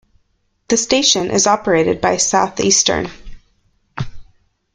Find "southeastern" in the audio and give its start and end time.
2.17-3.11